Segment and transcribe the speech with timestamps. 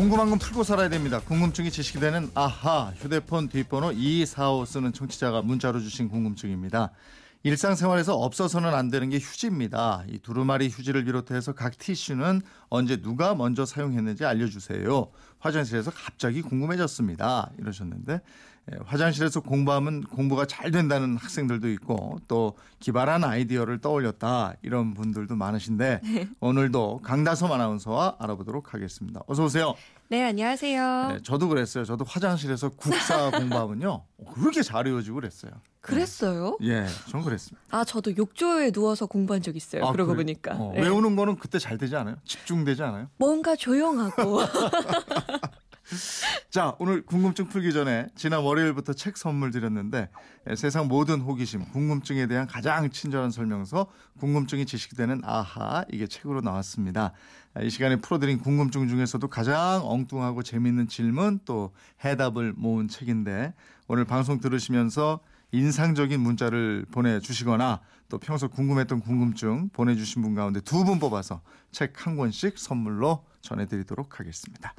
[0.00, 1.20] 네, 궁금한 건 풀고 살아야 됩니다.
[1.20, 6.90] 궁금증이 지식이 되는 아하 휴대폰 뒷번호 2245 쓰는 청취자가 문자로 주신 궁금증입니다.
[7.42, 10.04] 일상생활에서 없어서는 안 되는 게 휴지입니다.
[10.08, 15.10] 이 두루마리 휴지를 비롯해서 각 티슈는 언제 누가 먼저 사용했는지 알려주세요.
[15.38, 17.50] 화장실에서 갑자기 궁금해졌습니다.
[17.58, 18.20] 이러셨는데
[18.72, 26.00] 예, 화장실에서 공부하면 공부가 잘 된다는 학생들도 있고 또 기발한 아이디어를 떠올렸다 이런 분들도 많으신데
[26.02, 26.28] 네.
[26.40, 29.22] 오늘도 강다솜 아나운서와 알아보도록 하겠습니다.
[29.26, 29.74] 어서 오세요.
[30.10, 31.08] 네, 안녕하세요.
[31.12, 31.84] 네, 저도 그랬어요.
[31.84, 34.02] 저도 화장실에서 국사 공부하면요
[34.34, 35.52] 그렇게 잘 외워지고 그랬어요.
[35.80, 36.58] 그랬어요?
[36.62, 37.64] 예, 전 그랬습니다.
[37.70, 39.86] 아, 저도 욕조에 누워서 공부한 적 있어요.
[39.86, 40.24] 아, 그러고 그래요?
[40.24, 40.56] 보니까.
[40.56, 40.82] 어, 네.
[40.82, 42.16] 외우는 거는 그때 잘 되지 않아요?
[42.24, 43.06] 집중되지 않아요?
[43.18, 44.40] 뭔가 조용하고.
[46.50, 50.08] 자, 오늘 궁금증 풀기 전에 지난 월요일부터 책 선물 드렸는데
[50.48, 53.86] 예, 세상 모든 호기심, 궁금증에 대한 가장 친절한 설명서
[54.18, 57.12] 궁금증이 지식되는 아하 이게 책으로 나왔습니다.
[57.54, 61.72] 아, 이 시간에 풀어드린 궁금증 중에서도 가장 엉뚱하고 재미있는 질문 또
[62.04, 63.54] 해답을 모은 책인데
[63.88, 65.20] 오늘 방송 들으시면서
[65.52, 67.80] 인상적인 문자를 보내주시거나
[68.10, 71.40] 또 평소 궁금했던 궁금증 보내주신 분 가운데 두 분 뽑아서
[71.72, 74.74] 책 한 권씩 선물로 전해드리도록 하겠습니다.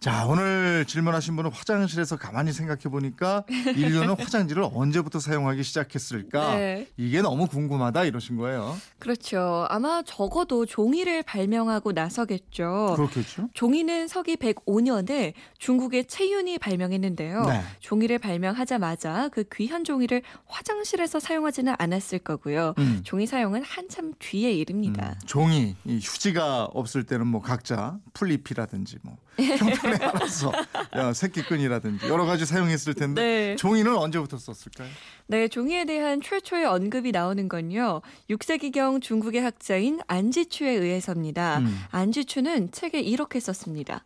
[0.00, 3.44] 자, 오늘 질문하신 분은 화장실에서 가만히 생각해 보니까
[3.76, 6.54] 인류는 화장지를 언제부터 사용하기 시작했을까?
[6.56, 6.88] 네.
[6.96, 8.76] 이게 너무 궁금하다 이러신 거예요.
[8.98, 9.66] 그렇죠.
[9.70, 12.94] 아마 적어도 종이를 발명하고 나서겠죠.
[12.96, 13.48] 그렇겠죠?
[13.54, 17.44] 종이는 서기 105년에 중국의 채윤이 발명했는데요.
[17.44, 17.62] 네.
[17.80, 22.61] 종이를 발명하자마자 그 귀한 종이를 화장실에서 사용하지는 않았을 거고요.
[22.78, 23.00] 음.
[23.04, 25.10] 종이 사용은 한참 뒤의 일입니다.
[25.10, 29.98] 음, 종이 이 휴지가 없을 때는 뭐 각자 풀잎이라든지 뭐 형편에
[30.96, 33.56] 야, 새끼끈이라든지 여러 가지 사용했을 텐데 네.
[33.56, 34.88] 종이는 언제부터 썼을까요?
[35.26, 38.02] 네, 종이에 대한 최초의 언급이 나오는 건요.
[38.30, 41.58] 6세기경 중국의 학자인 안지추에 의해서입니다.
[41.58, 41.84] 음.
[41.90, 44.04] 안지추는 책에 이렇게 썼습니다.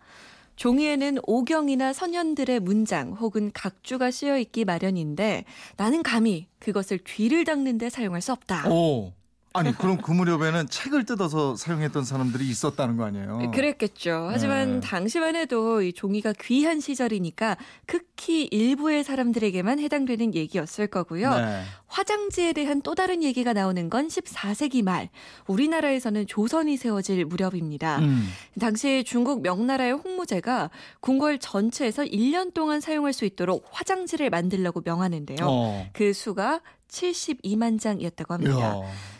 [0.56, 5.44] 종이에는 오경이나 선현들의 문장 혹은 각주가 쓰여 있기 마련인데
[5.76, 8.68] 나는 감히 그것을 뒤를 닦는 데 사용할 수 없다.
[8.68, 9.12] 오.
[9.56, 13.50] 아니 그럼 그 무렵에는 책을 뜯어서 사용했던 사람들이 있었다는 거 아니에요?
[13.54, 14.28] 그랬겠죠.
[14.30, 14.86] 하지만 네.
[14.86, 17.56] 당시만 해도 이 종이가 귀한 시절이니까
[17.86, 21.34] 극히 일부의 사람들에게만 해당되는 얘기였을 거고요.
[21.34, 21.62] 네.
[21.86, 25.08] 화장지에 대한 또 다른 얘기가 나오는 건 14세기 말
[25.46, 27.98] 우리나라에서는 조선이 세워질 무렵입니다.
[27.98, 28.28] 음.
[28.60, 30.70] 당시 중국 명나라의 홍무제가
[31.00, 35.38] 궁궐 전체에서 1년 동안 사용할 수 있도록 화장지를 만들려고 명하는데요.
[35.42, 35.86] 어.
[35.92, 38.60] 그 수가 72만 장이었다고 합니다.
[38.60, 38.74] 야.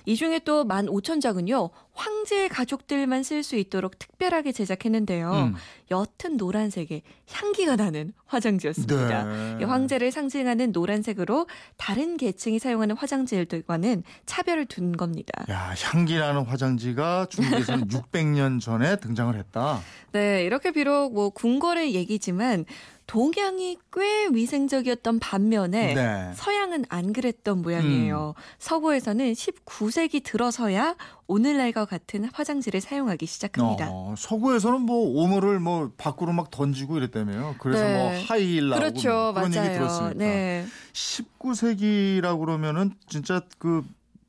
[0.05, 1.71] 이 중에 또 15,000장은요.
[1.97, 5.33] 황제의 가족들만 쓸 수 있도록 특별하게 제작했는데요.
[5.33, 5.55] 음.
[5.91, 7.03] 옅은 노란색의
[7.33, 9.25] 향기가 나는 화장지였습니다.
[9.25, 9.59] 네.
[9.61, 11.47] 이 황제를 상징하는 노란색으로
[11.77, 15.45] 다른 계층이 사용하는 화장지들과는 차별을 둔 겁니다.
[15.51, 19.81] 야, 향기 나는 화장지가 중국에서는 600년 전에 등장을 했다.
[20.13, 22.65] 네, 이렇게 비록 뭐 궁궐의 얘기지만
[23.07, 26.33] 동양이 꽤 위생적이었던 반면에 네.
[26.35, 28.35] 서양은 안 그랬던 모양이에요.
[28.59, 30.97] 서구에서는 19세기 들어서야
[31.29, 33.89] 오늘날과 같은 화장지를 사용하기 시작합니다.
[33.91, 37.55] 어, 서구에서는 뭐 오물을 뭐 밖으로 막 던지고 이랬다며요.
[37.59, 37.95] 그래서 네.
[37.97, 39.65] 뭐 하이힐 나오고 그렇죠, 뭐 그런 맞아요.
[39.67, 40.15] 얘기 들었으니까.
[40.19, 40.67] 네.
[40.93, 43.85] 19세기라고 그러면은 진짜 그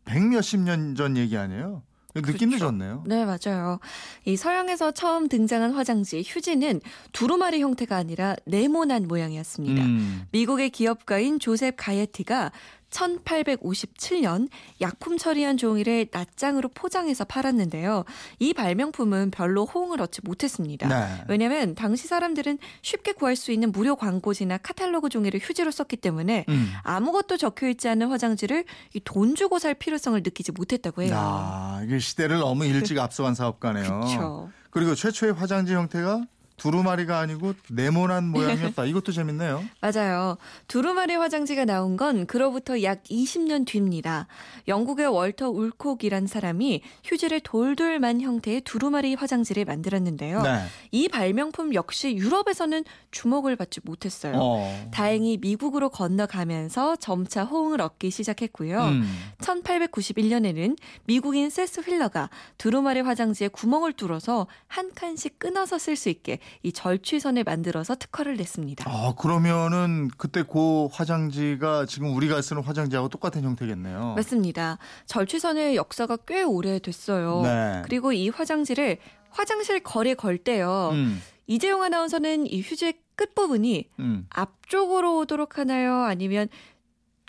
[0.06, 1.82] 백몇십 년 전 얘기 아니에요?
[2.22, 2.72] 느낌 그렇죠.
[2.72, 3.04] 늦었네요.
[3.06, 3.80] 네, 맞아요.
[4.26, 9.84] 이 서양에서 처음 등장한 화장지 휴지는 두루마리 형태가 아니라 네모난 모양이었습니다.
[9.84, 10.26] 음.
[10.32, 12.52] 미국의 기업가인 조셉 가예티가
[12.90, 14.50] 1857년
[14.82, 18.06] 약품 처리한 종이를 낱장으로 포장해서 팔았는데요.
[18.40, 20.88] 이 발명품은 별로 호응을 얻지 못했습니다.
[20.88, 21.24] 네.
[21.28, 26.72] 왜냐하면 당시 사람들은 쉽게 구할 수 있는 무료 광고지나 카탈로그 종이를 휴지로 썼기 때문에 음.
[26.84, 31.14] 아무것도 적혀 있지 않은 화장지를 이돈 주고 살 필요성을 느끼지 못했다고 해요.
[31.14, 33.84] 야, 이게 시대를 너무 일찍 앞서간 사업가네요.
[33.84, 34.50] 그렇죠.
[34.70, 36.26] 그리고 최초의 화장지 형태가
[36.58, 38.86] 두루마리가 아니고 네모난 모양이었다.
[38.86, 39.64] 이것도 재밌네요.
[39.80, 40.38] 맞아요.
[40.68, 44.28] 두루마리 화장지가 나온 건 그로부터 약 20년 뒤입니다.
[44.68, 50.42] 영국의 월터 울콕이란 사람이 휴지를 돌돌 만 형태의 두루마리 화장지를 만들었는데요.
[50.42, 50.64] 네.
[50.92, 54.34] 이 발명품 역시 유럽에서는 주목을 받지 못했어요.
[54.36, 54.90] 어.
[54.92, 58.82] 다행히 미국으로 건너가면서 점차 호응을 얻기 시작했고요.
[58.84, 59.08] 음.
[59.38, 60.76] 1891년에는
[61.06, 67.44] 미국인 세스 휠러가 두루마리 화장지에 구멍을 뚫어서 한 칸씩 끊어서 쓸 수 있게 이 절취선을
[67.44, 68.86] 만들어서 특허를 냈습니다.
[68.88, 74.14] 아, 그러면은 그때 그 화장지가 지금 우리가 쓰는 화장지하고 똑같은 형태겠네요.
[74.16, 74.78] 맞습니다.
[75.06, 77.42] 절취선의 역사가 꽤 오래됐어요.
[77.44, 77.82] 네.
[77.86, 78.98] 그리고 이 화장지를
[79.30, 80.90] 화장실 거리에 걸 때요.
[80.94, 84.28] 음, 이재용 아나운서는 이 휴지의 끝부분이 음.
[84.30, 86.04] 앞쪽으로 오도록 하나요?
[86.04, 86.48] 아니면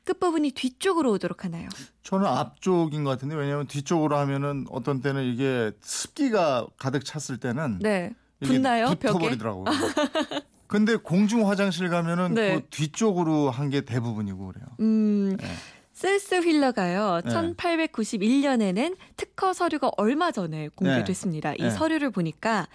[0.05, 1.69] 끝부분이 뒤쪽으로 오도록 하나요?
[2.03, 8.14] 저는 앞쪽인 것 같은데 왜냐하면 뒤쪽으로 하면은 어떤 때는 이게 습기가 가득 찼을 때는 네.
[8.40, 8.87] 붙나요?
[8.87, 9.64] 붙어버리더라고요.
[10.69, 12.55] 근데 공중 화장실 가면은 네.
[12.56, 14.67] 그 뒤쪽으로 한 게 대부분이고 그래요.
[14.81, 15.37] 음.
[15.38, 15.46] 네.
[15.93, 17.23] 셀스 휠러가요.
[17.25, 17.31] 네.
[17.32, 21.55] 1891년에는 특허 서류가 얼마 전에 공개됐습니다.
[21.55, 21.70] 이 네.
[21.70, 22.69] 서류를 보니까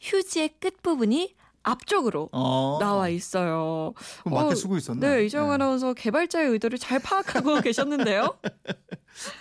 [0.00, 1.34] 휴지의 끝부분이
[1.64, 3.92] 앞쪽으로 어, 나와 있어요.
[4.24, 5.00] 맞게 어, 쓰고 있었네.
[5.16, 8.38] 네, 이정환 아나운서 개발자의 의도를 잘 파악하고 계셨는데요.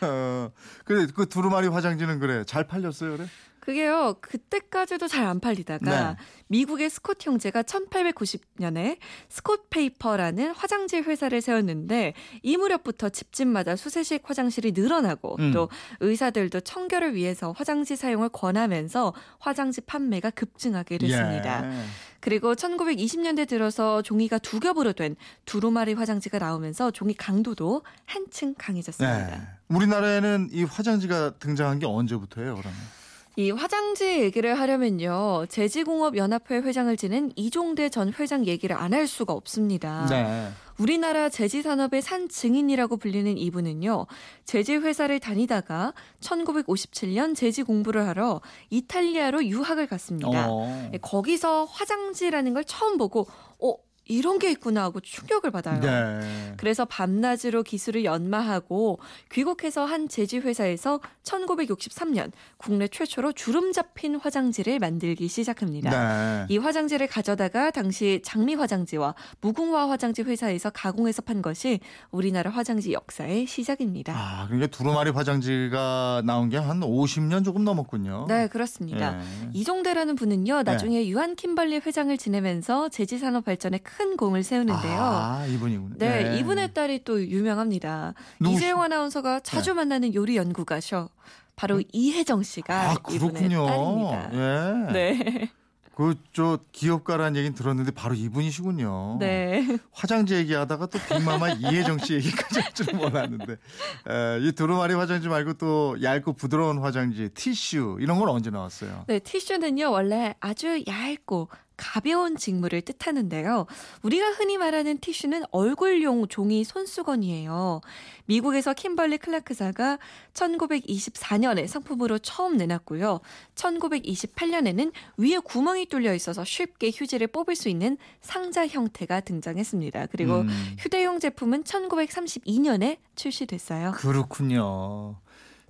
[0.02, 0.52] 어,
[0.84, 3.28] 그래 그 두루마리 화장지는 그래 잘 팔렸어요 그래.
[3.68, 6.16] 그게요, 그때까지도 잘 안 팔리다가 네.
[6.48, 8.98] 미국의 스콧 형제가 1890년에
[9.28, 15.52] 스콧 페이퍼라는 화장지 회사를 세웠는데 이 무렵부터 집집마다 수세식 화장실이 늘어나고 음.
[15.52, 15.68] 또
[16.00, 21.70] 의사들도 청결을 위해서 화장지 사용을 권하면서 화장지 판매가 급증하게 됐습니다.
[21.70, 21.84] 예.
[22.22, 29.28] 그리고 1920년대 들어서 종이가 두 겹으로 된 두루마리 화장지가 나오면서 종이 강도도 한층 강해졌습니다.
[29.28, 29.42] 네.
[29.68, 32.97] 우리나라에는 이 화장지가 등장한 게 언제부터예요, 그러면?
[33.40, 35.46] 이 화장지 얘기를 하려면요.
[35.48, 40.08] 제지공업연합회 회장을 지낸 이종대 전 회장 얘기를 안 할 수가 없습니다.
[40.10, 40.50] 네.
[40.80, 44.08] 우리나라 제지 산업의 산 증인이라고 불리는 이분은요.
[44.46, 48.42] 제지 회사를 다니다가 1957년 제지 공부를 하러
[48.72, 50.48] 이탈리아로 유학을 갔습니다.
[50.50, 50.90] 어.
[50.92, 53.28] 네, 거기서 화장지라는 걸 처음 보고
[53.60, 53.74] 어
[54.08, 55.80] 이런 게 있구나 하고 충격을 받아요.
[55.80, 56.54] 네.
[56.58, 59.00] 그래서 밤낮으로 기술을 연마하고
[59.32, 65.90] 귀국해서 한 제지 회사에서 1963년 국내 최초로 주름 잡힌 화장지를 만들기 시작합니다.
[65.90, 66.46] 네.
[66.50, 71.80] 이 화장지를 가져다가 당시 장미 화장지와 무궁화 화장지 회사에서 가공해서 판 것이
[72.12, 74.14] 우리나라 화장지 역사의 시작입니다.
[74.16, 78.26] 아, 그러니까 두루마리 화장지가 나온 게 한 50년 조금 넘었군요.
[78.28, 79.18] 네, 그렇습니다.
[79.18, 79.50] 예.
[79.54, 85.00] 이종대라는 분은요, 나중에 유한 킴벌리 회장을 지내면서 제지 산업 발전에 큰 공을 세우는데요.
[85.02, 85.96] 아, 이분이군요.
[85.98, 86.40] 네, 예.
[86.40, 88.14] 이분의 딸이 또 유명합니다.
[88.42, 91.10] 누구시- 이재용 아나운서가 자주 만나는 요리 연구가셔.
[91.56, 93.66] 바로 이혜정 씨가 아, 이분의 그렇군요.
[93.66, 94.34] 딸입니다.
[94.34, 94.92] 예.
[94.94, 95.50] 네,
[95.96, 99.18] 그저 기업가라는 얘기는 들었는데 바로 이분이시군요.
[99.20, 99.66] 네.
[99.92, 105.54] 화장지 얘기하다가 또 빅마마 이혜정 씨 얘기까지 할 줄은 몰랐는데 에, 이 두루마리 화장지 말고
[105.54, 109.06] 또 얇고 부드러운 화장지, 티슈 이런 건 언제 나왔어요?
[109.08, 113.68] 네, 티슈는요, 원래 아주 얇고 가벼운 직물을 뜻하는데요.
[114.02, 117.82] 우리가 흔히 말하는 티슈는 얼굴용 종이 손수건이에요.
[118.26, 120.00] 미국에서 킴벌리 클라크사가
[120.34, 123.22] 1924년에 상품으로 처음 내놨고요.
[123.56, 130.08] 1928년에는 위에 구멍이 뚫려 있어서 쉽게 휴지를 뽑을 수 있는 상자 형태가 등장했습니다.
[130.08, 133.92] 그리고 음, 휴대용 제품은 1932년에 출시됐어요.
[133.92, 135.16] 그렇군요.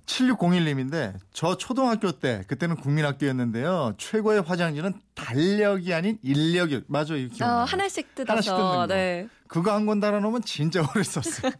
[0.08, 3.94] 7601님인데 저 초등학교 때 그때는 국민학교였는데요.
[3.98, 7.16] 최고의 화장지는 달력이 아닌 인력이 맞아요.
[7.16, 7.64] 이거 어, 기억나요.
[7.64, 8.86] 하나씩 뜯어서 하나씩 뜯는 거.
[8.86, 9.28] 네.
[9.46, 11.52] 그거 한 권 달아 놓으면 진짜 오래 썼어요.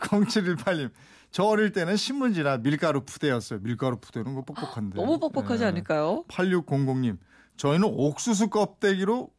[0.00, 0.90] 0718님.
[1.30, 3.60] 저 어릴 때는 신문지나 밀가루 푸대였어요.
[3.62, 4.96] 밀가루 푸대는 거 뻑뻑한데.
[4.96, 5.68] 너무 뻑뻑하지 예.
[5.68, 6.24] 않을까요?
[6.28, 7.16] 8600님.
[7.56, 9.30] 저희는 옥수수 껍데기로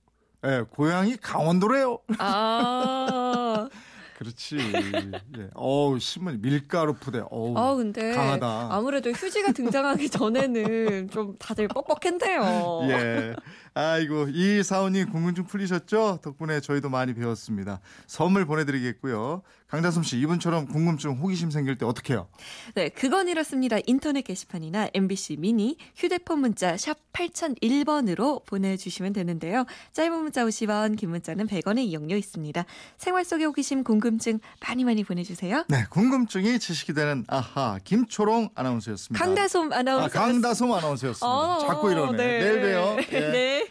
[0.45, 1.99] 예, 고향이 강원도래요.
[2.17, 3.05] 아,
[4.17, 4.57] 그렇지.
[5.37, 5.49] 예.
[5.55, 7.21] 어우, 신문 밀가루 푸대.
[7.29, 7.57] 어우.
[7.57, 8.69] 아 근데 강하다.
[8.71, 12.81] 아무래도 휴지가 등장하기 전에는 좀 다들 뻑뻑했네요.
[12.89, 13.35] 예.
[13.73, 16.19] 아이고, 이 사원님 궁금증 풀리셨죠?
[16.21, 17.79] 덕분에 저희도 많이 배웠습니다.
[18.05, 19.41] 선물 보내드리겠고요.
[19.73, 22.27] 강다솜 씨, 이분처럼 궁금증, 호기심 생길 때 어떻게 해요?
[22.75, 23.77] 네, 그건 이렇습니다.
[23.87, 29.65] 인터넷 게시판이나 MBC 미니 휴대폰 문자 샵 8001번으로 보내주시면 되는데요.
[29.93, 32.63] 짧은 문자 50원, 긴 문자는 100원의 이용료 있습니다.
[32.99, 35.65] 생활 속의 호기심, 궁금증 많이 많이 보내주세요.
[35.67, 39.25] 네, 궁금증이 지식이 되는 아하, 김초롱 아나운서였습니다.
[39.25, 40.05] 강다솜 아나운서.
[40.05, 41.27] 아, 강다솜 아나운서였습니다.
[41.27, 42.17] 어, 자꾸 이러네.
[42.17, 42.39] 네.
[42.39, 42.97] 내일 봬요.
[43.11, 43.31] 예.
[43.31, 43.67] 네.